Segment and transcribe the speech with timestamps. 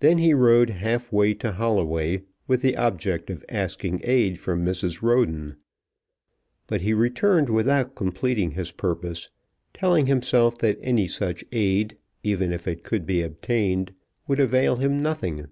[0.00, 5.00] Then he rode half way to Holloway, with the object of asking aid from Mrs.
[5.00, 5.56] Roden;
[6.66, 9.30] but he returned without completing his purpose,
[9.72, 13.94] telling himself that any such aid, even if it could be obtained,
[14.28, 15.46] would avail him nothing.